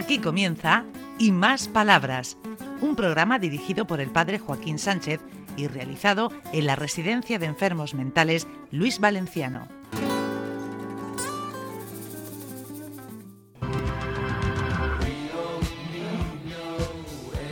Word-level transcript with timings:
Aquí 0.00 0.18
comienza 0.18 0.84
Y 1.18 1.30
Más 1.30 1.68
Palabras, 1.68 2.38
un 2.80 2.96
programa 2.96 3.38
dirigido 3.38 3.86
por 3.86 4.00
el 4.00 4.08
padre 4.08 4.38
Joaquín 4.38 4.78
Sánchez 4.78 5.20
y 5.58 5.66
realizado 5.66 6.32
en 6.54 6.64
la 6.64 6.74
Residencia 6.74 7.38
de 7.38 7.44
Enfermos 7.44 7.92
Mentales 7.92 8.48
Luis 8.70 8.98
Valenciano. 8.98 9.68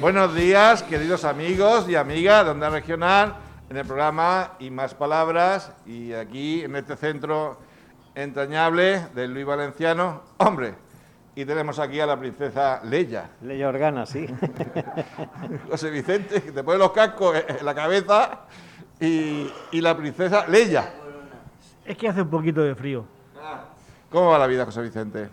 Buenos 0.00 0.34
días, 0.34 0.82
queridos 0.84 1.26
amigos 1.26 1.86
y 1.86 1.96
amigas 1.96 2.46
de 2.46 2.50
Onda 2.52 2.70
Regional, 2.70 3.36
en 3.68 3.76
el 3.76 3.84
programa 3.84 4.54
Y 4.58 4.70
Más 4.70 4.94
Palabras 4.94 5.72
y 5.84 6.14
aquí 6.14 6.62
en 6.62 6.76
este 6.76 6.96
centro 6.96 7.60
entrañable 8.14 9.06
del 9.14 9.34
Luis 9.34 9.44
Valenciano. 9.44 10.22
Hombre, 10.38 10.87
y 11.38 11.44
tenemos 11.44 11.78
aquí 11.78 12.00
a 12.00 12.06
la 12.06 12.18
princesa 12.18 12.80
Leia. 12.82 13.30
Leia 13.42 13.68
Organa, 13.68 14.04
sí. 14.06 14.26
José 15.70 15.88
Vicente, 15.88 16.42
que 16.42 16.50
te 16.50 16.64
pone 16.64 16.78
los 16.78 16.90
cascos 16.90 17.36
en 17.46 17.64
la 17.64 17.76
cabeza 17.76 18.40
y, 18.98 19.48
y 19.70 19.80
la 19.80 19.96
princesa 19.96 20.48
Leia. 20.48 20.92
Es 21.84 21.96
que 21.96 22.08
hace 22.08 22.22
un 22.22 22.28
poquito 22.28 22.60
de 22.60 22.74
frío. 22.74 23.04
¿Cómo 24.10 24.30
va 24.30 24.38
la 24.40 24.48
vida, 24.48 24.64
José 24.64 24.82
Vicente? 24.82 25.28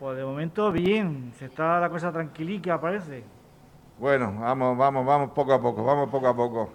Pues 0.00 0.16
de 0.16 0.24
momento 0.24 0.72
bien, 0.72 1.34
se 1.38 1.44
está 1.44 1.78
la 1.78 1.90
cosa 1.90 2.10
tranquilica, 2.10 2.80
parece. 2.80 3.22
Bueno, 3.98 4.34
vamos, 4.40 4.78
vamos, 4.78 5.04
vamos 5.04 5.30
poco 5.32 5.52
a 5.52 5.60
poco, 5.60 5.84
vamos 5.84 6.08
poco 6.08 6.26
a 6.26 6.34
poco. 6.34 6.70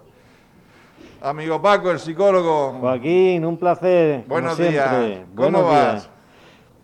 Amigo 1.22 1.60
Paco, 1.60 1.90
el 1.90 1.98
psicólogo. 1.98 2.78
Joaquín, 2.78 3.44
un 3.44 3.58
placer. 3.58 4.20
como 4.22 4.34
Buenos 4.34 4.54
siempre. 4.54 4.78
días. 4.78 5.20
¿Cómo 5.34 5.50
Buenos 5.50 5.64
vas? 5.64 5.92
días. 6.04 6.10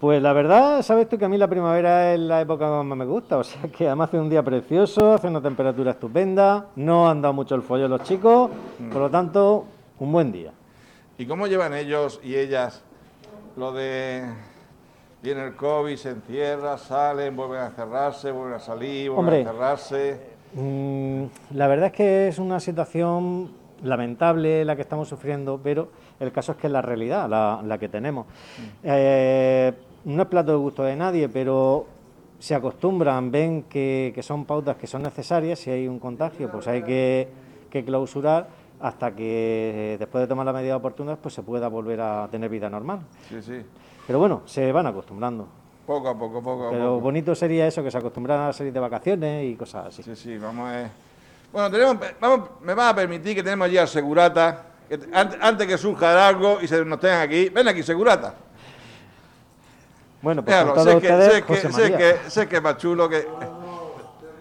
Pues 0.01 0.21
la 0.23 0.33
verdad, 0.35 0.83
sabes 0.83 1.09
tú 1.09 1.17
que 1.17 1.25
a 1.25 1.29
mí 1.29 1.39
la 1.39 1.49
primavera 1.49 2.13
es 2.13 2.21
la 2.21 2.43
época 2.43 2.67
que 2.67 2.85
más 2.85 2.99
me 2.99 3.07
gusta, 3.07 3.39
o 3.39 3.45
sea 3.45 3.63
que 3.71 3.87
además 3.87 4.09
hace 4.09 4.21
un 4.21 4.29
día 4.29 4.43
precioso, 4.43 5.15
hace 5.15 5.27
una 5.27 5.41
temperatura 5.41 5.93
estupenda, 5.93 6.67
no 6.77 7.09
han 7.09 7.23
dado 7.23 7.33
mucho 7.33 7.55
el 7.55 7.63
follón 7.63 7.91
los 7.91 8.03
chicos, 8.03 8.51
Mm. 8.79 8.91
por 8.91 9.01
lo 9.01 9.11
tanto, 9.11 9.65
un 9.99 10.13
buen 10.13 10.31
día. 10.33 10.53
¿Y 11.17 11.25
cómo 11.25 11.47
llevan 11.47 11.73
ellos 11.73 12.21
y 12.23 12.35
ellas 12.37 12.83
lo 13.57 13.73
de 13.73 14.23
viene 15.23 15.47
el 15.47 15.57
COVID, 15.57 15.97
se 15.97 16.11
encierra, 16.11 16.77
salen, 16.77 17.35
vuelven 17.35 17.61
a 17.61 17.67
encerrarse, 17.69 18.31
vuelven 18.31 18.55
a 18.55 18.61
salir, 18.61 19.11
vuelven 19.11 19.19
Hombre. 19.25 19.37
a 19.37 19.41
encerrarse? 19.41 20.21
Mm, 20.53 21.25
la 21.55 21.67
verdad 21.69 21.87
es 21.87 21.93
que 21.93 22.29
es 22.29 22.39
una 22.39 22.61
situación 22.61 23.51
lamentable 23.83 24.65
la 24.65 24.75
que 24.77 24.83
estamos 24.83 25.09
sufriendo, 25.09 25.61
pero 25.63 25.89
el 26.21 26.33
caso 26.33 26.53
es 26.53 26.59
que 26.59 26.67
es 26.67 26.73
la 26.73 26.83
realidad, 26.83 27.29
la, 27.29 27.61
la 27.65 27.79
que 27.79 27.89
tenemos. 27.89 28.27
Eh, 28.83 29.73
no 30.05 30.23
es 30.23 30.29
plato 30.29 30.53
de 30.53 30.59
gusto 30.59 30.83
de 30.83 30.97
nadie, 30.97 31.29
pero 31.29 31.87
se 32.39 32.55
acostumbran, 32.55 33.31
ven 33.31 33.65
que, 33.65 34.13
que 34.15 34.23
son 34.23 34.45
pautas 34.45 34.77
que 34.77 34.87
son 34.87 35.03
necesarias, 35.03 35.59
si 35.59 35.71
hay 35.71 35.89
un 35.89 35.99
contagio, 35.99 36.51
pues 36.51 36.67
hay 36.69 36.83
que, 36.83 37.29
que 37.71 37.85
clausurar 37.85 38.49
hasta 38.79 39.11
que 39.17 39.95
eh, 39.95 39.97
después 39.99 40.21
de 40.23 40.29
tomar 40.29 40.45
las 40.45 40.55
medidas 40.55 40.77
oportunas 40.77 41.19
pues 41.21 41.35
se 41.35 41.43
pueda 41.43 41.69
volver 41.69 42.01
a 42.01 42.29
tener 42.31 42.51
vida 42.51 42.69
normal. 42.69 43.01
Sí, 43.29 43.41
sí. 43.41 43.63
Pero 44.07 44.19
bueno, 44.19 44.43
se 44.45 44.71
van 44.71 44.87
acostumbrando. 44.87 45.49
Poco 45.87 46.09
a 46.09 46.19
poco, 46.19 46.43
poco 46.43 46.67
a 46.69 46.71
Pero 46.71 46.85
poco. 46.91 47.01
bonito 47.01 47.35
sería 47.35 47.67
eso, 47.67 47.83
que 47.83 47.91
se 47.91 47.99
acostumbraran 47.99 48.49
a 48.49 48.53
salir 48.53 48.73
de 48.73 48.81
vacaciones 48.81 49.45
y 49.47 49.55
cosas 49.57 49.87
así. 49.87 50.03
Sí, 50.03 50.15
sí, 50.15 50.39
vamos 50.39 50.69
a... 50.69 50.91
Bueno, 51.53 51.71
tenemos, 51.71 51.97
vamos, 52.21 52.51
me 52.63 52.75
va 52.75 52.91
a 52.91 52.95
permitir 52.95 53.35
que 53.35 53.43
tenemos 53.43 53.67
allí 53.67 53.79
al 53.79 53.89
Segurata, 53.89 54.63
que 54.89 54.99
antes, 55.13 55.39
antes 55.41 55.67
que 55.67 55.79
surja 55.79 56.29
algo 56.29 56.59
y 56.61 56.69
se 56.69 56.85
nos 56.85 57.01
tengan 57.01 57.21
aquí. 57.23 57.49
Ven 57.49 57.67
aquí, 57.69 57.83
Segurata. 57.83 58.35
Bueno, 60.23 60.45
pues 60.45 60.57
sé 60.57 60.65
todos 60.65 60.87
que, 60.87 60.95
ustedes, 60.95 61.33
sé, 61.33 61.43
que, 61.45 61.73
sé, 61.73 61.97
que, 61.97 62.31
sé 62.31 62.49
que 62.49 62.57
es 62.57 62.63
más 62.63 62.77
chulo 62.79 63.09
que... 63.09 63.27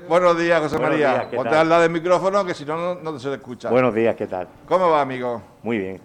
Buenos 0.08 0.38
días, 0.38 0.60
José 0.62 0.78
Buenos 0.78 0.92
María. 0.94 1.14
días, 1.14 1.26
¿qué 1.30 1.36
Ponte 1.36 1.50
tal? 1.50 1.60
al 1.60 1.70
lado 1.70 1.82
del 1.82 1.92
micrófono 1.92 2.46
que 2.46 2.54
si 2.54 2.64
no, 2.66 2.78
no, 2.96 3.12
no 3.12 3.20
se 3.20 3.30
te 3.30 3.36
escucha. 3.36 3.70
Buenos 3.70 3.94
días, 3.94 4.16
¿qué 4.16 4.28
tal? 4.28 4.48
¿Cómo 4.68 4.90
va, 4.90 5.02
amigo? 5.02 5.42
Muy 5.64 5.80
bien. 5.80 6.02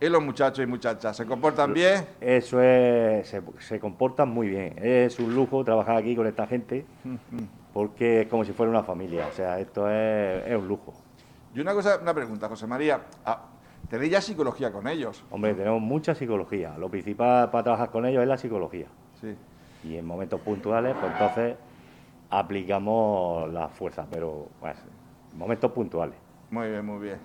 ¿Y 0.00 0.08
los 0.08 0.22
muchachos 0.22 0.62
y 0.62 0.66
muchachas? 0.66 1.16
¿Se 1.16 1.26
comportan 1.26 1.72
bien? 1.72 2.06
Eso 2.20 2.60
es, 2.62 3.28
se, 3.28 3.42
se 3.60 3.78
comportan 3.80 4.28
muy 4.28 4.48
bien. 4.48 4.74
Es 4.82 5.18
un 5.18 5.34
lujo 5.34 5.62
trabajar 5.64 5.96
aquí 5.96 6.16
con 6.16 6.26
esta 6.26 6.46
gente 6.46 6.84
porque 7.74 8.22
es 8.22 8.28
como 8.28 8.44
si 8.44 8.52
fuera 8.52 8.70
una 8.70 8.84
familia. 8.84 9.26
O 9.28 9.32
sea, 9.32 9.58
esto 9.58 9.90
es, 9.90 10.46
es 10.46 10.56
un 10.56 10.68
lujo. 10.68 10.94
Y 11.54 11.60
una 11.60 11.74
cosa, 11.74 11.98
una 12.00 12.14
pregunta, 12.14 12.48
José 12.48 12.68
María. 12.68 13.00
Ah, 13.26 13.42
¿Tenéis 13.90 14.12
ya 14.12 14.20
psicología 14.20 14.72
con 14.72 14.86
ellos? 14.86 15.24
Hombre, 15.30 15.54
tenemos 15.54 15.82
mucha 15.82 16.14
psicología. 16.14 16.78
Lo 16.78 16.88
principal 16.88 17.50
para 17.50 17.64
trabajar 17.64 17.90
con 17.90 18.06
ellos 18.06 18.22
es 18.22 18.28
la 18.28 18.38
psicología. 18.38 18.86
Sí. 19.20 19.36
Y 19.82 19.96
en 19.96 20.06
momentos 20.06 20.40
puntuales, 20.40 20.94
pues 20.98 21.12
entonces 21.12 21.56
aplicamos 22.30 23.52
la 23.52 23.68
fuerza, 23.68 24.06
pero 24.10 24.48
en 24.62 25.38
momentos 25.38 25.70
puntuales. 25.72 26.16
Muy 26.50 26.70
bien, 26.70 26.86
muy 26.86 27.02
bien. 27.02 27.18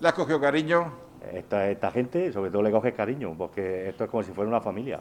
¿Le 0.00 0.08
has 0.08 0.14
cogido 0.14 0.40
cariño? 0.40 0.92
Esta, 1.32 1.68
esta 1.68 1.90
gente, 1.90 2.32
sobre 2.32 2.50
todo, 2.50 2.62
le 2.62 2.70
coges 2.70 2.94
cariño, 2.94 3.34
porque 3.36 3.88
esto 3.88 4.04
es 4.04 4.10
como 4.10 4.22
si 4.22 4.30
fuera 4.32 4.48
una 4.48 4.60
familia. 4.60 5.00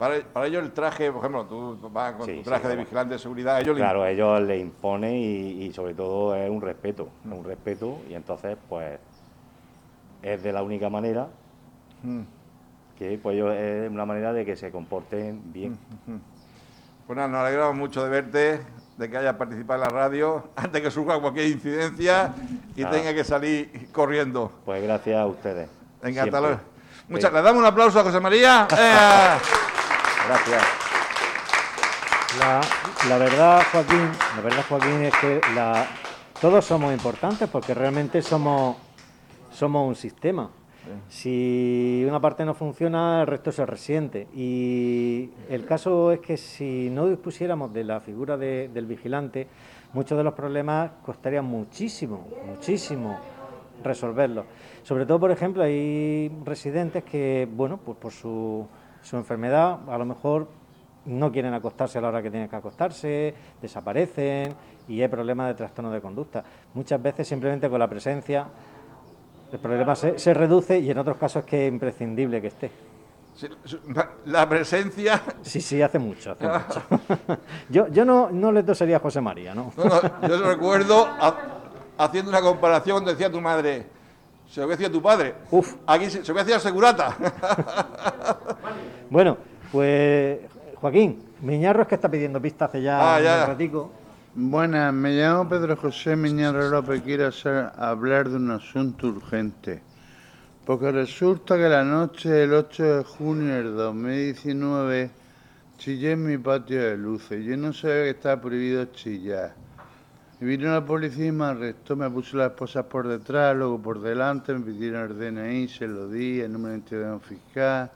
Para, 0.00 0.18
para 0.32 0.46
ellos 0.46 0.64
el 0.64 0.72
traje, 0.72 1.12
por 1.12 1.20
ejemplo, 1.20 1.44
tú 1.44 1.78
vas 1.92 2.14
con 2.14 2.24
Sí, 2.24 2.32
tu 2.32 2.38
sí, 2.38 2.44
traje 2.44 2.68
de 2.68 2.76
vigilante 2.76 3.12
de 3.14 3.18
seguridad, 3.18 3.56
a 3.56 3.60
ellos 3.60 3.76
Claro, 3.76 4.06
ellos 4.06 4.40
les 4.40 4.58
impone 4.62 5.18
y, 5.20 5.64
y 5.64 5.72
sobre 5.74 5.92
todo 5.92 6.34
es 6.34 6.48
un 6.50 6.62
respeto, 6.62 7.10
es 7.26 7.30
un 7.30 7.44
respeto 7.44 7.98
y 8.08 8.14
entonces 8.14 8.56
pues 8.66 8.98
es 10.22 10.42
de 10.42 10.52
la 10.54 10.62
única 10.62 10.88
manera 10.88 11.28
Mm. 12.02 12.20
que 12.98 13.18
pues 13.22 13.34
ellos 13.36 13.52
es 13.54 13.90
una 13.90 14.06
manera 14.06 14.32
de 14.32 14.46
que 14.46 14.56
se 14.56 14.70
comporten 14.70 15.52
bien. 15.52 15.76
Pues 17.06 17.14
nada, 17.14 17.28
nos 17.28 17.40
alegramos 17.40 17.76
mucho 17.76 18.02
de 18.02 18.08
verte, 18.08 18.60
de 18.96 19.10
que 19.10 19.18
hayas 19.18 19.34
participado 19.36 19.82
en 19.82 19.88
la 19.90 19.94
radio, 19.94 20.48
antes 20.56 20.80
que 20.80 20.90
surja 20.90 21.20
cualquier 21.20 21.48
incidencia 21.48 22.32
y 22.74 22.84
tenga 22.86 23.12
que 23.12 23.22
salir 23.22 23.90
corriendo. 23.92 24.50
Pues 24.64 24.82
gracias 24.82 25.18
a 25.18 25.26
ustedes. 25.26 25.68
Venga, 26.02 26.22
hasta 26.22 26.38
Siempre. 26.38 26.40
luego. 26.40 26.60
Muchas, 27.10 27.30
Sí, 27.30 27.36
¿Le 27.36 27.42
damos 27.42 27.60
un 27.60 27.66
aplauso 27.66 28.00
a 28.00 28.02
José 28.04 28.18
María? 28.20 28.66
¡Eh! 28.78 29.59
Gracias. 30.30 30.62
La, 33.08 33.18
verdad, 33.18 33.62
Joaquín, 33.72 34.08
la 34.36 34.42
verdad, 34.42 34.64
Joaquín, 34.68 35.02
es 35.02 35.14
que 35.16 35.40
todos 36.40 36.64
somos 36.64 36.92
importantes 36.92 37.48
porque 37.48 37.74
realmente 37.74 38.22
somos, 38.22 38.76
somos 39.50 39.88
un 39.88 39.96
sistema. 39.96 40.48
Si 41.08 42.04
una 42.08 42.20
parte 42.20 42.44
no 42.44 42.54
funciona, 42.54 43.22
el 43.22 43.26
resto 43.26 43.50
se 43.50 43.66
resiente. 43.66 44.28
Y 44.32 45.30
el 45.48 45.66
caso 45.66 46.12
es 46.12 46.20
que 46.20 46.36
si 46.36 46.90
no 46.90 47.08
dispusiéramos 47.08 47.72
de 47.72 47.82
la 47.82 47.98
figura 47.98 48.36
de- 48.36 48.68
del 48.68 48.86
vigilante, 48.86 49.48
muchos 49.94 50.16
de 50.16 50.22
los 50.22 50.34
problemas 50.34 50.92
costarían 51.04 51.44
muchísimo, 51.44 52.28
muchísimo 52.46 53.18
resolverlos. 53.82 54.44
Sobre 54.84 55.06
todo, 55.06 55.18
por 55.18 55.32
ejemplo, 55.32 55.64
hay 55.64 56.30
residentes 56.44 57.02
que, 57.02 57.48
bueno, 57.50 57.76
pues 57.84 57.98
por 57.98 58.12
su, 58.12 58.66
su 59.02 59.16
enfermedad, 59.16 59.78
a 59.88 59.98
lo 59.98 60.04
mejor 60.04 60.48
no 61.06 61.32
quieren 61.32 61.54
acostarse 61.54 61.98
a 61.98 62.00
la 62.02 62.08
hora 62.08 62.22
que 62.22 62.30
tienen 62.30 62.48
que 62.48 62.56
acostarse, 62.56 63.34
desaparecen 63.60 64.54
y 64.88 65.00
hay 65.00 65.08
problemas 65.08 65.48
de 65.48 65.54
trastorno 65.54 65.90
de 65.90 66.00
conducta. 66.00 66.44
Muchas 66.74 67.00
veces 67.02 67.26
simplemente 67.26 67.68
con 67.70 67.78
la 67.78 67.88
presencia 67.88 68.46
el 69.52 69.58
problema 69.58 69.96
se, 69.96 70.18
se 70.18 70.32
reduce 70.34 70.78
y 70.78 70.90
en 70.90 70.98
otros 70.98 71.16
casos 71.16 71.42
es 71.44 71.48
que 71.50 71.66
es 71.66 71.72
imprescindible 71.72 72.40
que 72.40 72.48
esté. 72.48 72.70
La 74.26 74.46
presencia... 74.48 75.22
Sí, 75.42 75.60
sí, 75.60 75.80
hace 75.80 75.98
mucho, 75.98 76.32
hace 76.32 76.46
mucho. 76.46 76.82
yo 77.70 77.88
yo 77.88 78.04
no, 78.04 78.30
no 78.30 78.52
le 78.52 78.62
tosería 78.62 78.96
a 78.96 79.00
José 79.00 79.20
María, 79.20 79.54
¿no? 79.54 79.72
No, 79.76 79.84
no, 79.84 80.28
yo 80.28 80.42
recuerdo 80.42 81.06
ha- 81.06 81.36
haciendo 81.98 82.30
una 82.30 82.42
comparación 82.42 83.04
decía 83.04 83.30
tu 83.32 83.40
madre, 83.40 83.86
se 84.50 84.60
lo 84.60 84.66
voy 84.66 84.74
a 84.74 84.76
decir 84.76 84.86
a 84.90 84.92
tu 84.92 85.00
padre. 85.02 85.34
Uf. 85.50 85.74
Aquí 85.86 86.06
se, 86.06 86.22
se 86.24 86.28
lo 86.28 86.34
voy 86.34 86.40
a 86.40 86.44
decir 86.44 86.54
al 86.54 86.60
segurata. 86.60 87.16
Bueno, 89.10 89.36
pues 89.72 90.38
Joaquín, 90.76 91.22
Miñarro 91.42 91.82
es 91.82 91.88
que 91.88 91.96
está 91.96 92.08
pidiendo 92.08 92.40
pista 92.40 92.66
hace 92.66 92.80
ya, 92.82 93.16
Ah, 93.16 93.20
ya. 93.20 93.40
un 93.42 93.46
ratico. 93.48 93.92
Buenas, 94.36 94.94
me 94.94 95.10
llamo 95.10 95.48
Pedro 95.48 95.76
José 95.76 96.14
Miñarro 96.14 96.68
López. 96.70 97.02
Quiero 97.02 97.26
hacer- 97.26 97.72
hablar 97.76 98.28
de 98.28 98.36
un 98.36 98.52
asunto 98.52 99.08
urgente. 99.08 99.82
Porque 100.64 100.92
resulta 100.92 101.56
que 101.56 101.68
la 101.68 101.82
noche 101.82 102.28
del 102.30 102.52
8 102.54 102.84
de 102.98 103.04
junio 103.04 103.54
del 103.54 103.74
2019 103.74 105.10
chillé 105.78 106.12
en 106.12 106.24
mi 106.26 106.38
patio 106.38 106.80
de 106.80 106.96
luces. 106.96 107.44
Yo 107.44 107.56
no 107.56 107.72
sabía 107.72 108.04
que 108.04 108.10
estaba 108.10 108.40
prohibido 108.40 108.84
chillar. 108.86 109.54
Y 110.40 110.44
vino 110.44 110.70
la 110.72 110.84
policía 110.84 111.26
y 111.26 111.32
me 111.32 111.44
arrestó, 111.44 111.96
me 111.96 112.08
puso 112.08 112.36
las 112.38 112.50
esposas 112.52 112.86
por 112.86 113.06
detrás, 113.06 113.54
luego 113.54 113.78
por 113.80 114.00
delante, 114.00 114.54
me 114.54 114.60
pidieron 114.60 115.10
el 115.10 115.18
DNI, 115.18 115.68
se 115.68 115.86
lo 115.86 116.08
di, 116.08 116.40
el 116.40 116.50
número 116.52 116.70
de 116.72 116.78
identidad 116.78 117.18
fiscal, 117.18 117.90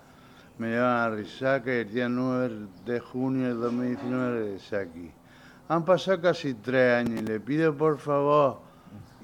me 0.58 0.68
llevan 0.68 0.96
a 0.96 1.10
Risaca 1.10 1.72
y 1.72 1.76
el 1.78 1.92
día 1.92 2.08
9 2.08 2.50
de 2.84 3.00
junio 3.00 3.48
del 3.48 3.60
2019 3.60 4.38
regresé 4.40 4.76
aquí. 4.76 5.10
Han 5.68 5.84
pasado 5.86 6.20
casi 6.20 6.52
tres 6.54 7.06
años 7.06 7.22
y 7.22 7.24
le 7.24 7.40
pido 7.40 7.74
por 7.74 7.98
favor 7.98 8.60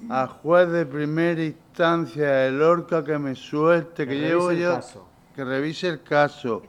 a 0.09 0.25
juez 0.25 0.67
de 0.71 0.87
primera 0.87 1.43
instancia 1.43 2.27
de 2.27 2.51
Lorca 2.51 3.03
que 3.03 3.19
me 3.19 3.35
suelte, 3.35 4.07
que, 4.07 4.13
Que 4.13 4.19
llevo 4.19 4.49
el 4.49 4.57
yo, 4.59 4.73
caso. 4.75 5.07
que 5.35 5.43
revise 5.45 5.87
el 5.89 6.01
caso 6.01 6.63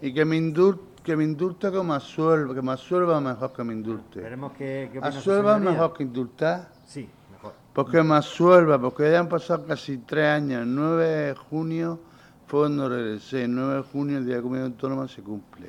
y 0.00 0.14
que 0.14 0.24
me 0.24 0.36
indul- 0.38 0.78
que 1.00 1.16
me 1.16 1.24
indulte 1.24 1.70
como 1.70 1.94
Asuelva, 1.94 2.54
que 2.54 2.62
me 2.62 2.72
Asuelva 2.72 3.20
mejor 3.20 3.52
que 3.52 3.64
me 3.64 3.72
indulte. 3.72 4.20
Veremos 4.20 4.52
es 4.58 5.24
señoría. 5.58 5.72
mejor 5.72 5.92
que 5.94 6.02
indultar. 6.02 6.68
Sí, 6.86 7.08
mejor. 7.32 7.52
Porque 7.72 8.02
me 8.02 8.14
asuelva, 8.14 8.78
porque 8.78 9.10
ya 9.10 9.20
han 9.20 9.28
pasado 9.28 9.66
casi 9.66 9.98
tres 9.98 10.26
años. 10.26 10.62
El 10.62 10.74
9 10.74 11.06
de 11.06 11.34
junio 11.34 12.00
fue 12.46 12.60
cuando 12.60 12.88
regresé. 12.88 13.44
El 13.44 13.54
9 13.54 13.74
de 13.76 13.82
junio, 13.82 14.18
el 14.18 14.26
Día 14.26 14.36
de 14.36 14.42
Comunidad 14.42 14.66
Autónoma, 14.66 15.08
se 15.08 15.22
cumple. 15.22 15.68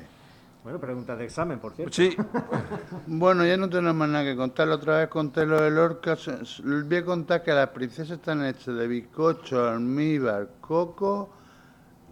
Bueno, 0.62 0.78
preguntas 0.78 1.18
de 1.18 1.24
examen, 1.24 1.58
por 1.58 1.72
cierto. 1.72 1.94
Sí, 1.94 2.14
Bueno, 3.06 3.46
ya 3.46 3.56
no 3.56 3.68
tenemos 3.68 3.94
más 3.94 4.08
nada 4.08 4.24
que 4.24 4.36
contar. 4.36 4.68
La 4.68 4.74
otra 4.74 4.98
vez 4.98 5.08
conté 5.08 5.46
lo 5.46 5.60
de 5.60 5.70
Lorca. 5.70 6.16
Voy 6.64 6.96
a 6.96 7.04
contar 7.04 7.42
que 7.42 7.52
las 7.52 7.68
princesas 7.70 8.18
están 8.18 8.44
hechas 8.44 8.74
de 8.74 8.86
bizcocho, 8.86 9.68
almíbar, 9.68 10.48
coco 10.60 11.30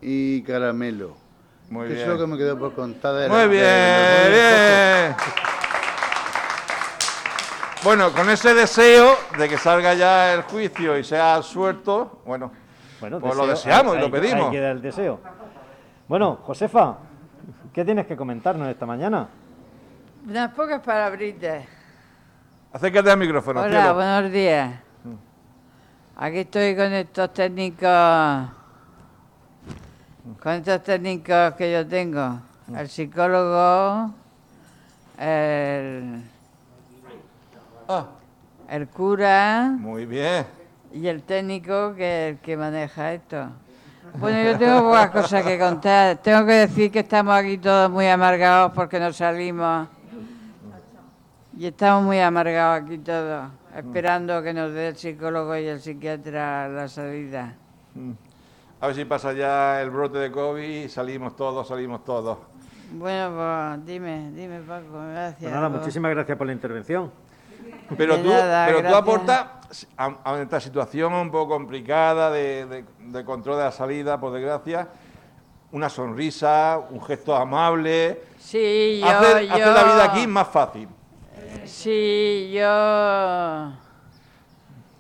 y 0.00 0.42
caramelo. 0.42 1.27
Muy 1.70 1.86
Eso 1.86 1.94
bien. 1.94 2.00
es 2.02 2.08
lo 2.14 2.18
que 2.18 2.26
me 2.26 2.36
quedó 2.38 2.58
por 2.58 2.72
contar 2.74 3.14
de 3.14 3.28
Muy 3.28 3.48
bien, 3.48 3.62
de- 3.62 4.30
de- 4.30 5.04
bien. 5.08 5.16
Bueno, 7.84 8.12
con 8.12 8.28
ese 8.28 8.54
deseo 8.54 9.16
de 9.38 9.48
que 9.48 9.56
salga 9.56 9.94
ya 9.94 10.34
el 10.34 10.42
juicio 10.42 10.98
y 10.98 11.04
sea 11.04 11.40
suelto, 11.42 12.22
bueno, 12.26 12.50
Bueno, 13.00 13.20
Pues 13.20 13.36
lo 13.36 13.46
deseamos 13.46 13.96
y 13.96 14.00
lo 14.00 14.10
pedimos. 14.10 14.46
Ahí 14.46 14.50
queda 14.52 14.72
el 14.72 14.82
deseo. 14.82 15.20
Bueno, 16.08 16.40
Josefa, 16.42 16.96
¿qué 17.72 17.84
tienes 17.84 18.06
que 18.08 18.16
comentarnos 18.16 18.66
esta 18.68 18.86
mañana? 18.86 19.28
Unas 20.26 20.52
pocas 20.52 20.80
palabritas. 20.80 21.62
acércate 22.72 23.08
al 23.12 23.18
micrófono. 23.18 23.60
Hola, 23.60 23.70
cielo. 23.82 23.94
buenos 23.94 24.32
días. 24.32 24.80
Aquí 26.16 26.38
estoy 26.38 26.74
con 26.74 26.92
estos 26.92 27.32
técnicos, 27.32 28.48
con 30.42 30.52
estos 30.52 30.82
técnicos 30.82 31.54
que 31.54 31.72
yo 31.72 31.86
tengo. 31.86 32.40
El 32.76 32.88
psicólogo, 32.88 34.12
el, 35.18 36.22
Ah, 37.88 38.06
el 38.68 38.88
cura 38.88 39.74
muy 39.78 40.04
bien. 40.04 40.44
y 40.92 41.06
el 41.06 41.22
técnico 41.22 41.94
que, 41.94 42.28
el 42.30 42.38
que 42.38 42.56
maneja 42.56 43.14
esto. 43.14 43.48
Bueno, 44.18 44.42
yo 44.42 44.58
tengo 44.58 44.82
pocas 44.82 45.10
cosas 45.10 45.44
que 45.44 45.58
contar. 45.58 46.16
Tengo 46.18 46.44
que 46.46 46.52
decir 46.52 46.90
que 46.90 47.00
estamos 47.00 47.34
aquí 47.34 47.56
todos 47.58 47.90
muy 47.90 48.06
amargados 48.06 48.72
porque 48.74 48.98
nos 49.00 49.16
salimos. 49.16 49.88
Y 51.56 51.66
estamos 51.66 52.04
muy 52.04 52.20
amargados 52.20 52.82
aquí 52.84 52.98
todos, 52.98 53.50
esperando 53.74 54.42
que 54.42 54.52
nos 54.54 54.72
dé 54.72 54.88
el 54.88 54.96
psicólogo 54.96 55.56
y 55.56 55.66
el 55.66 55.80
psiquiatra 55.80 56.68
la 56.68 56.88
salida. 56.88 57.54
A 58.80 58.86
ver 58.86 58.94
si 58.96 59.04
pasa 59.04 59.32
ya 59.32 59.82
el 59.82 59.90
brote 59.90 60.18
de 60.18 60.30
COVID 60.30 60.62
y 60.84 60.88
salimos 60.88 61.34
todos, 61.34 61.66
salimos 61.66 62.04
todos. 62.04 62.38
Bueno, 62.92 63.34
pues 63.36 63.86
dime, 63.86 64.30
dime 64.30 64.60
Paco, 64.60 64.98
gracias. 65.10 65.40
Pues 65.40 65.52
nada, 65.52 65.68
muchísimas 65.68 66.10
gracias 66.12 66.38
por 66.38 66.46
la 66.46 66.52
intervención. 66.52 67.10
Pero 67.96 68.16
De 68.16 68.22
tú, 68.22 68.28
nada, 68.30 68.66
pero 68.66 68.88
tú 68.88 68.94
aportas 68.94 69.86
a, 69.96 70.14
a 70.24 70.40
esta 70.40 70.60
situación 70.60 71.12
un 71.12 71.30
poco 71.30 71.54
complicada 71.54 72.30
de, 72.30 72.66
de- 72.66 72.84
de 72.98 73.24
control 73.24 73.56
de 73.58 73.64
la 73.64 73.72
salida, 73.72 74.18
por 74.20 74.32
desgracia, 74.32 74.88
una 75.72 75.88
sonrisa, 75.88 76.80
un 76.90 77.02
gesto 77.02 77.34
amable. 77.34 78.22
Sí, 78.38 79.00
yo, 79.02 79.08
hace, 79.08 79.46
yo... 79.48 79.52
hace 79.54 79.66
la 79.72 79.84
vida 79.84 80.04
aquí 80.04 80.26
más 80.26 80.48
fácil. 80.48 80.88
Sí, 81.64 82.52
yo... 82.54 83.72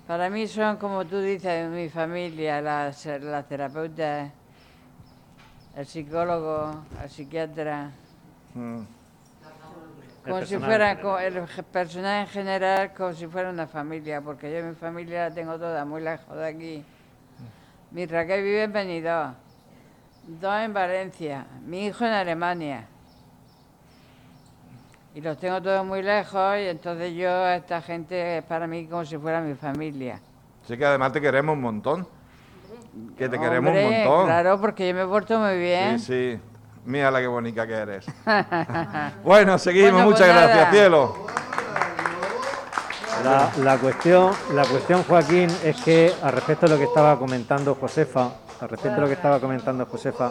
Para 0.08 0.30
mí 0.30 0.48
son, 0.48 0.78
como 0.78 1.04
tú 1.04 1.20
dices, 1.20 1.68
mi 1.68 1.90
familia, 1.90 2.62
las, 2.62 3.04
las 3.04 3.46
terapeutas, 3.46 4.30
el 5.76 5.86
psicólogo, 5.86 6.82
el 7.02 7.10
psiquiatra, 7.10 7.90
Mm. 8.54 8.80
como 10.24 10.46
si 10.46 10.56
fuera, 10.56 10.92
el 11.22 11.42
personal 11.70 12.22
en 12.22 12.26
general, 12.28 12.94
como 12.94 13.12
si 13.12 13.26
fuera 13.26 13.50
una 13.50 13.66
familia, 13.66 14.22
porque 14.22 14.50
yo 14.50 14.66
mi 14.66 14.74
familia 14.74 15.28
la 15.28 15.34
tengo 15.34 15.58
toda 15.58 15.84
muy 15.84 16.00
lejos 16.00 16.34
de 16.34 16.46
aquí. 16.46 16.84
Mi 17.90 18.06
Raquel 18.06 18.42
vive 18.42 18.62
en 18.62 18.72
Benidorm, 18.72 19.34
dos 20.40 20.54
en 20.60 20.72
Valencia, 20.72 21.46
mi 21.66 21.84
hijo 21.86 22.06
en 22.06 22.12
Alemania. 22.12 22.86
Y 25.14 25.20
los 25.20 25.36
tengo 25.38 25.60
todos 25.60 25.84
muy 25.84 26.02
lejos 26.02 26.56
y 26.58 26.68
entonces 26.68 27.12
yo, 27.14 27.30
a 27.30 27.56
esta 27.56 27.80
gente 27.82 28.38
es 28.38 28.44
para 28.44 28.66
mí 28.66 28.86
como 28.86 29.04
si 29.04 29.16
fuera 29.16 29.40
mi 29.40 29.54
familia. 29.54 30.20
Sé 30.66 30.76
que 30.78 30.84
además 30.84 31.12
te 31.12 31.20
queremos 31.20 31.54
un 31.54 31.62
montón. 31.62 32.06
Que 33.16 33.28
te 33.28 33.38
queremos 33.38 33.70
un 33.72 33.78
Hombre, 33.78 34.04
montón. 34.04 34.26
Claro, 34.26 34.60
porque 34.60 34.88
yo 34.88 34.94
me 34.94 35.06
porto 35.06 35.38
muy 35.38 35.58
bien. 35.58 35.98
Sí, 35.98 36.34
sí. 36.34 36.40
Mira 36.84 37.10
la 37.10 37.20
que 37.20 37.26
bonita 37.26 37.66
que 37.66 37.74
eres. 37.74 38.06
bueno, 39.24 39.58
seguimos. 39.58 39.92
Bueno, 39.92 40.06
pues 40.08 40.20
Muchas 40.20 40.28
gracias, 40.34 40.56
nada. 40.56 40.70
cielo. 40.70 41.14
La, 43.24 43.50
la 43.64 43.78
cuestión, 43.78 44.32
la 44.54 44.64
cuestión, 44.64 45.02
Joaquín, 45.02 45.50
es 45.64 45.76
que 45.82 46.12
al 46.22 46.32
respecto 46.32 46.66
de 46.66 46.72
lo 46.72 46.78
que 46.78 46.84
estaba 46.84 47.18
comentando 47.18 47.74
Josefa, 47.74 48.30
al 48.60 48.68
respecto 48.68 48.94
de 48.94 49.00
lo 49.00 49.06
que 49.08 49.14
estaba 49.14 49.40
comentando 49.40 49.86
Josefa, 49.86 50.30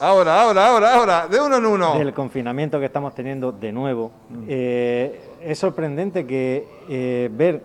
Ahora, 0.00 0.42
ahora, 0.42 0.66
ahora, 0.68 0.94
ahora. 0.94 1.28
De 1.28 1.40
uno 1.40 1.56
en 1.56 1.66
uno. 1.66 1.98
del 1.98 2.12
confinamiento 2.12 2.78
que 2.78 2.86
estamos 2.86 3.14
teniendo 3.14 3.52
de 3.52 3.72
nuevo, 3.72 4.12
eh, 4.46 5.20
es 5.42 5.58
sorprendente 5.58 6.26
que 6.26 6.68
eh, 6.88 7.30
ver 7.32 7.62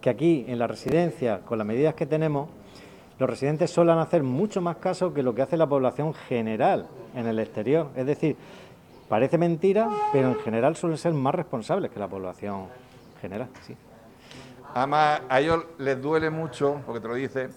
que 0.00 0.10
aquí 0.10 0.44
en 0.48 0.58
la 0.58 0.66
residencia, 0.66 1.40
con 1.40 1.58
las 1.58 1.66
medidas 1.66 1.94
que 1.94 2.06
tenemos, 2.06 2.48
los 3.18 3.28
residentes 3.28 3.70
suelen 3.70 3.98
hacer 3.98 4.22
mucho 4.22 4.60
más 4.60 4.76
caso 4.76 5.12
que 5.14 5.22
lo 5.22 5.34
que 5.34 5.42
hace 5.42 5.56
la 5.56 5.66
población 5.66 6.14
general 6.14 6.86
en 7.14 7.26
el 7.26 7.38
exterior. 7.38 7.88
Es 7.96 8.06
decir, 8.06 8.36
parece 9.08 9.38
mentira, 9.38 9.88
pero 10.12 10.28
en 10.28 10.36
general 10.36 10.76
suelen 10.76 10.98
ser 10.98 11.14
más 11.14 11.34
responsables 11.34 11.90
que 11.90 11.98
la 11.98 12.08
población 12.08 12.66
general. 13.20 13.48
Sí. 13.66 13.74
Además, 14.74 15.22
a 15.28 15.40
ellos 15.40 15.64
les 15.78 16.00
duele 16.00 16.28
mucho, 16.28 16.80
porque 16.84 17.00
te 17.00 17.08
lo 17.08 17.14
dice, 17.14 17.48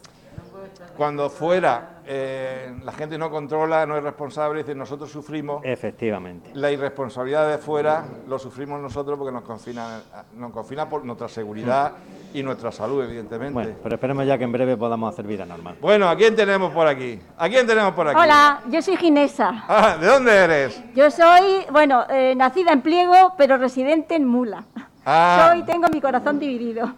cuando 0.97 1.29
fuera 1.29 1.99
eh, 2.11 2.73
la 2.83 2.91
gente 2.91 3.17
no 3.17 3.29
controla, 3.29 3.85
no 3.85 3.95
es 3.95 4.03
responsable, 4.03 4.59
dice, 4.59 4.73
nosotros 4.73 5.11
sufrimos. 5.11 5.61
Efectivamente. 5.63 6.49
La 6.55 6.71
irresponsabilidad 6.71 7.47
de 7.49 7.59
fuera 7.59 8.03
lo 8.27 8.39
sufrimos 8.39 8.81
nosotros 8.81 9.17
porque 9.17 9.31
nos 9.31 9.43
confina, 9.43 10.01
nos 10.35 10.51
confina 10.51 10.89
por 10.89 11.05
nuestra 11.05 11.27
seguridad 11.27 11.93
y 12.33 12.41
nuestra 12.41 12.71
salud, 12.71 13.03
evidentemente. 13.03 13.53
Bueno, 13.53 13.75
pero 13.83 13.95
esperemos 13.95 14.25
ya 14.25 14.39
que 14.39 14.43
en 14.43 14.51
breve 14.51 14.75
podamos 14.75 15.13
hacer 15.13 15.27
vida 15.27 15.45
normal. 15.45 15.77
Bueno, 15.79 16.09
¿a 16.09 16.15
quién 16.15 16.35
tenemos 16.35 16.71
por 16.71 16.87
aquí? 16.87 17.19
¿A 17.37 17.47
quién 17.47 17.67
tenemos 17.67 17.93
por 17.93 18.07
aquí? 18.07 18.19
Hola, 18.19 18.61
yo 18.69 18.81
soy 18.81 18.97
Ginesa. 18.97 19.65
Ah, 19.67 19.95
¿De 19.99 20.07
dónde 20.07 20.35
eres? 20.35 20.81
Yo 20.95 21.11
soy, 21.11 21.65
bueno, 21.71 22.05
eh, 22.09 22.33
nacida 22.35 22.71
en 22.71 22.81
Pliego, 22.81 23.35
pero 23.37 23.57
residente 23.57 24.15
en 24.15 24.25
Mula. 24.25 24.63
Ah. 25.05 25.51
Soy, 25.51 25.63
tengo 25.63 25.87
mi 25.89 26.01
corazón 26.01 26.39
dividido. 26.39 26.91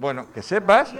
Bueno, 0.00 0.24
que 0.32 0.40
sepas, 0.40 0.94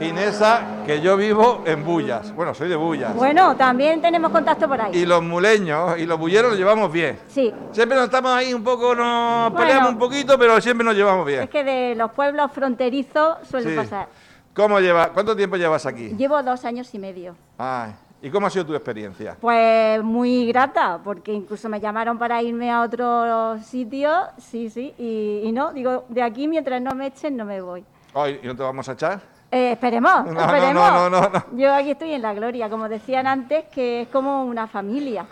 Ginesa, 0.00 0.82
que 0.84 1.00
yo 1.00 1.16
vivo 1.16 1.62
en 1.64 1.84
Bullas. 1.84 2.34
Bueno, 2.34 2.52
soy 2.54 2.68
de 2.68 2.74
Bullas. 2.74 3.14
Bueno, 3.14 3.54
también 3.56 4.02
tenemos 4.02 4.32
contacto 4.32 4.66
por 4.68 4.80
ahí. 4.80 4.98
Y 4.98 5.06
los 5.06 5.22
muleños 5.22 5.96
y 5.96 6.06
los 6.06 6.18
bulleros 6.18 6.50
nos 6.50 6.58
llevamos 6.58 6.90
bien. 6.90 7.20
Sí, 7.28 7.54
Siempre 7.70 7.96
nos 7.96 8.06
estamos 8.06 8.32
ahí 8.32 8.52
un 8.52 8.64
poco, 8.64 8.96
nos 8.96 9.52
Bueno. 9.52 9.56
peleamos 9.56 9.90
un 9.90 9.98
poquito, 9.98 10.36
pero 10.36 10.60
siempre 10.60 10.84
nos 10.84 10.96
llevamos 10.96 11.24
bien. 11.24 11.42
es 11.44 11.50
que 11.50 11.62
de 11.62 11.94
los 11.94 12.10
pueblos 12.10 12.50
fronterizos 12.50 13.36
suele 13.48 13.70
Sí. 13.70 13.76
pasar. 13.76 14.08
¿Cómo 14.56 14.80
lleva, 14.80 15.10
¿Cuánto 15.10 15.36
tiempo 15.36 15.56
llevas 15.56 15.86
aquí? 15.86 16.08
Llevo 16.08 16.42
dos 16.42 16.64
años 16.64 16.92
y 16.94 16.98
medio. 16.98 17.36
Ay, 17.58 17.92
¿Y 18.22 18.30
cómo 18.30 18.48
ha 18.48 18.50
sido 18.50 18.66
tu 18.66 18.74
experiencia? 18.74 19.36
Pues 19.40 20.02
muy 20.02 20.46
grata, 20.48 20.98
porque 21.04 21.32
incluso 21.32 21.68
me 21.68 21.78
llamaron 21.80 22.18
para 22.18 22.42
irme 22.42 22.72
a 22.72 22.82
otro 22.82 23.58
sitio, 23.62 24.10
sí, 24.38 24.68
sí, 24.68 24.92
y, 24.98 25.42
y 25.44 25.52
no, 25.52 25.72
digo, 25.72 26.06
de 26.08 26.22
aquí 26.22 26.48
mientras 26.48 26.82
no 26.82 26.90
me 26.96 27.06
echen 27.06 27.36
no 27.36 27.44
me 27.44 27.60
voy. 27.60 27.84
Hoy, 28.14 28.40
¿y 28.42 28.46
no 28.46 28.54
te 28.56 28.62
vamos 28.62 28.88
a 28.88 28.92
echar? 28.92 29.20
Eh, 29.50 29.72
esperemos, 29.72 30.12
No, 30.26 30.32
no, 30.32 30.40
esperemos. 30.40 31.10
no, 31.10 31.10
no. 31.10 31.44
Yo 31.56 31.74
aquí 31.74 31.90
estoy 31.92 32.12
en 32.12 32.22
la 32.22 32.34
gloria, 32.34 32.68
como 32.68 32.88
decían 32.88 33.26
antes, 33.26 33.64
que 33.72 34.02
es 34.02 34.08
como 34.08 34.44
una 34.44 34.66
familia. 34.66 35.26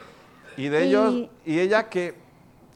Y 0.57 0.69
de 0.69 0.85
Y- 0.85 0.89
ellos 0.89 1.15
y 1.47 1.59
ellas, 1.61 1.85
¿qué, 1.91 2.15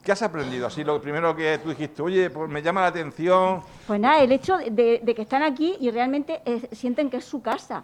¿qué 0.03 0.13
has 0.13 0.23
aprendido? 0.23 0.67
Así, 0.67 0.85
lo 0.85 1.01
primero 1.01 1.35
que 1.35 1.59
tú 1.59 1.71
dijiste, 1.71 2.03
oye, 2.03 2.31
pues 2.31 2.49
me 2.51 2.63
llama 2.63 2.83
la 2.83 2.87
atención. 2.89 3.63
Pues 3.87 4.01
nada, 4.01 4.21
el 4.21 4.33
hecho 4.33 4.57
de, 4.59 5.01
de 5.03 5.15
que 5.15 5.23
están 5.23 5.43
aquí 5.43 5.77
y 5.81 5.91
realmente 5.91 6.41
eh, 6.45 6.69
sienten 6.73 7.11
que 7.11 7.19
es 7.19 7.25
su 7.25 7.43
casa. 7.43 7.83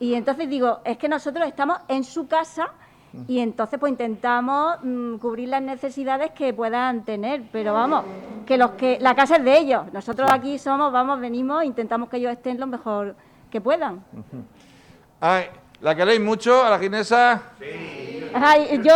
Y 0.00 0.14
entonces 0.14 0.48
digo, 0.48 0.80
es 0.84 0.96
que 0.96 1.08
nosotros 1.08 1.46
estamos 1.46 1.78
en 1.88 2.02
su 2.02 2.26
casa 2.26 2.70
y 3.26 3.40
entonces 3.40 3.78
pues 3.78 3.90
intentamos 3.90 4.76
mm, 4.82 5.16
cubrir 5.16 5.48
las 5.48 5.62
necesidades 5.62 6.30
que 6.32 6.52
puedan 6.52 7.04
tener, 7.04 7.42
pero 7.50 7.72
vamos, 7.72 8.04
que 8.46 8.58
los 8.58 8.72
que 8.72 8.98
la 9.00 9.14
casa 9.14 9.36
es 9.36 9.44
de 9.44 9.58
ellos. 9.58 9.92
Nosotros 9.92 10.30
aquí 10.30 10.58
somos, 10.58 10.92
vamos, 10.92 11.20
venimos, 11.20 11.64
intentamos 11.64 12.08
que 12.08 12.18
ellos 12.18 12.32
estén 12.32 12.60
lo 12.60 12.66
mejor 12.66 13.16
que 13.50 13.60
puedan. 13.60 14.04
Ay, 15.20 15.46
¿la 15.80 15.94
queréis 15.94 16.20
mucho 16.20 16.62
a 16.62 16.70
la 16.70 16.78
ginesa? 16.78 17.42
Ay, 18.34 18.80
yo 18.82 18.94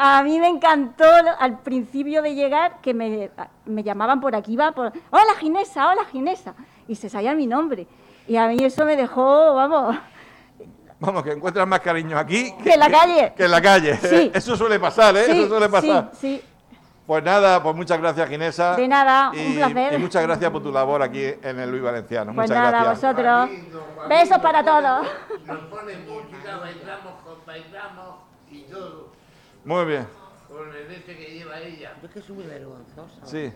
a 0.00 0.22
mí 0.22 0.38
me 0.38 0.48
encantó 0.48 1.04
al 1.38 1.58
principio 1.58 2.22
de 2.22 2.34
llegar 2.34 2.80
que 2.80 2.94
me, 2.94 3.30
me 3.66 3.82
llamaban 3.82 4.20
por 4.20 4.34
aquí, 4.34 4.52
iba 4.52 4.70
por, 4.72 4.92
hola 5.10 5.34
Ginesa, 5.38 5.90
hola 5.90 6.04
Ginesa, 6.04 6.54
y 6.86 6.94
se 6.94 7.08
sabía 7.10 7.34
mi 7.34 7.46
nombre. 7.46 7.86
Y 8.28 8.36
a 8.36 8.46
mí 8.46 8.56
eso 8.62 8.84
me 8.84 8.96
dejó, 8.96 9.54
vamos, 9.54 9.96
Vamos, 11.00 11.22
que 11.22 11.30
encuentras 11.30 11.66
más 11.66 11.80
cariño 11.80 12.18
aquí 12.18 12.52
Que 12.62 12.74
en 12.74 12.80
la 12.80 12.90
calle. 12.90 13.32
que 13.36 13.44
en 13.44 13.50
la 13.50 13.60
calle. 13.60 13.96
Sí. 13.96 14.30
Eso 14.34 14.56
suele 14.56 14.80
pasar, 14.80 15.16
¿eh? 15.16 15.24
Sí, 15.26 15.30
Eso 15.30 15.48
suele 15.48 15.68
pasar. 15.68 16.10
Sí, 16.12 16.40
sí. 16.40 16.44
Pues 17.06 17.24
nada, 17.24 17.62
pues 17.62 17.74
muchas 17.74 17.98
gracias, 17.98 18.28
Ginesa. 18.28 18.76
De 18.76 18.86
nada, 18.86 19.30
y, 19.34 19.46
un 19.46 19.54
placer. 19.54 19.94
Y 19.94 19.98
muchas 19.98 20.22
gracias 20.24 20.50
por 20.50 20.62
tu 20.62 20.70
labor 20.70 21.02
aquí 21.02 21.24
en 21.24 21.58
el 21.58 21.70
Luis 21.70 21.82
Valenciano. 21.82 22.34
Pues 22.34 22.50
muchas 22.50 22.62
nada, 22.62 22.84
gracias. 22.84 23.14
vosotros. 23.16 23.50
Besos 24.08 24.38
para 24.38 24.62
todos. 24.62 25.08
Nos 25.46 25.58
pone 25.70 25.96
música, 26.00 26.58
bailamos, 26.58 27.14
bailamos 27.46 28.16
y 28.50 28.62
todo. 28.64 29.12
Muy 29.64 29.84
bien. 29.86 30.06
Con 30.48 30.68
el 30.68 30.92
este 30.92 31.16
que 31.16 31.24
lleva 31.32 31.58
ella. 31.60 31.92
Es 32.02 32.10
que 32.10 32.18
es 32.18 32.28
muy 32.28 32.44
vergonzosa. 32.44 33.24
Sí. 33.24 33.52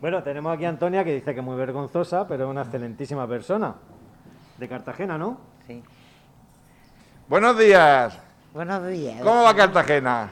Bueno, 0.00 0.22
tenemos 0.22 0.54
aquí 0.54 0.64
a 0.64 0.70
Antonia 0.70 1.04
que 1.04 1.12
dice 1.12 1.34
que 1.34 1.40
es 1.40 1.44
muy 1.44 1.56
vergonzosa, 1.56 2.26
pero 2.26 2.44
es 2.44 2.50
una 2.50 2.62
excelentísima 2.62 3.28
persona. 3.28 3.74
De 4.56 4.68
Cartagena, 4.68 5.18
¿no? 5.18 5.38
Sí. 5.66 5.82
Buenos 7.28 7.58
días. 7.58 8.18
Buenos 8.52 8.86
días. 8.86 9.16
¿Cómo 9.22 9.42
va 9.42 9.54
Cartagena? 9.54 10.28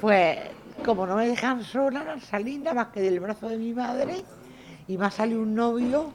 Pues, 0.00 0.38
como 0.84 1.06
no 1.06 1.16
me 1.16 1.28
dejan 1.28 1.62
sola, 1.62 2.16
salí 2.30 2.58
nada 2.58 2.74
más 2.74 2.86
que 2.88 3.00
del 3.00 3.20
brazo 3.20 3.48
de 3.48 3.58
mi 3.58 3.72
madre 3.72 4.24
y 4.88 4.96
me 4.98 5.06
ha 5.06 5.10
salido 5.10 5.42
un 5.42 5.54
novio. 5.54 6.12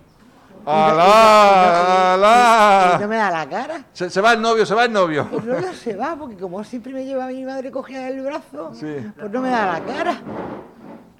no- 0.66 0.74
no- 0.74 0.88
no- 0.88 1.02
¡Alá! 1.02 2.14
¡Alá! 2.16 2.98
no 3.00 3.08
me 3.08 3.16
da 3.16 3.32
la 3.32 3.48
cara. 3.48 3.84
Se, 3.94 4.10
se 4.10 4.20
va 4.20 4.34
el 4.34 4.42
novio, 4.42 4.66
se 4.66 4.74
va 4.76 4.86
el 4.86 4.92
novio. 4.94 5.28
Pues 5.32 5.46
no 5.46 5.74
se 5.74 5.96
va, 5.96 6.16
porque 6.18 6.36
como 6.36 6.64
siempre 6.64 6.92
me 6.94 7.06
lleva 7.06 7.28
mi 7.28 7.46
madre 7.46 7.72
cogida 7.72 8.02
del 8.06 8.22
brazo, 8.22 8.74
Sí. 8.74 8.98
pues 9.18 9.32
no 9.32 9.42
me 9.42 9.50
da 9.50 9.74
la 9.80 9.86
cara. 9.86 10.18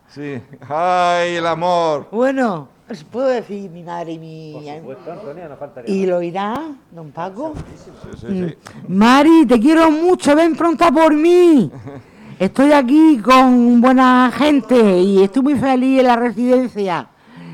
Sí. 0.10 0.42
¡Ay, 0.68 1.36
el 1.36 1.46
amor! 1.48 2.08
Bueno, 2.12 2.68
os 2.90 3.04
puedo 3.04 3.28
decir 3.28 3.70
mi 3.70 3.84
madre 3.84 4.14
y 4.14 4.20
mi... 4.20 4.54
Por 4.54 4.78
supuesto, 4.78 5.12
Antonia, 5.12 5.50
no 5.50 5.58
faltaría. 5.58 5.94
Y 5.94 6.06
lo 6.06 6.22
irá, 6.22 6.72
don 6.92 7.12
Paco. 7.12 7.54
Sí, 7.56 7.92
sí, 8.22 8.28
sí. 8.28 8.58
Mari, 8.88 9.46
te 9.46 9.60
quiero 9.60 9.92
mucho, 9.92 10.36
ven 10.36 10.56
pronto 10.56 10.92
por 10.94 11.14
mí. 11.14 11.70
Estoy 12.40 12.72
aquí 12.72 13.18
con 13.18 13.82
buena 13.82 14.32
gente 14.32 15.00
y 15.00 15.24
estoy 15.24 15.42
muy 15.42 15.56
feliz 15.56 16.00
en 16.00 16.06
la 16.06 16.16
residencia. 16.16 17.08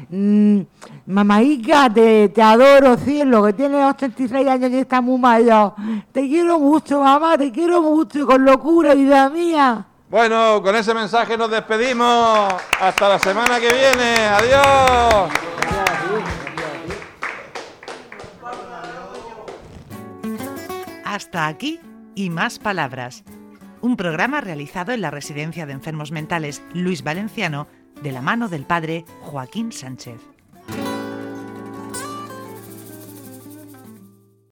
Mm, 0.10 0.60
Mamaica, 1.06 1.90
te, 1.90 2.30
te 2.30 2.42
adoro, 2.42 2.98
cielo, 2.98 3.46
que 3.46 3.54
tienes 3.54 3.84
86 3.84 4.48
años 4.48 4.72
y 4.72 4.80
estás 4.80 5.02
muy 5.02 5.18
mayor. 5.18 5.74
Te 6.12 6.28
quiero 6.28 6.60
mucho, 6.60 7.00
mamá, 7.00 7.38
te 7.38 7.52
quiero 7.52 7.82
mucho, 7.82 8.20
y 8.20 8.26
con 8.26 8.44
locura, 8.44 8.94
vida 8.94 9.30
mía. 9.30 9.86
Bueno, 10.14 10.62
con 10.62 10.76
ese 10.76 10.94
mensaje 10.94 11.36
nos 11.40 11.50
despedimos. 11.50 12.54
Hasta 12.80 13.10
la 13.10 13.18
semana 13.18 13.60
que 13.60 13.74
viene. 13.74 14.16
Adiós. 14.28 15.32
Hasta 21.04 21.48
aquí 21.48 21.80
y 22.14 22.30
más 22.30 22.60
palabras. 22.60 23.24
Un 23.82 23.98
programa 23.98 24.40
realizado 24.40 24.92
en 24.92 25.02
la 25.02 25.10
Residencia 25.10 25.66
de 25.66 25.74
Enfermos 25.74 26.12
Mentales 26.12 26.62
Luis 26.76 27.04
Valenciano 27.04 27.66
de 28.04 28.12
la 28.12 28.22
mano 28.22 28.50
del 28.50 28.68
padre 28.68 29.06
Joaquín 29.22 29.72
Sánchez. 29.72 30.33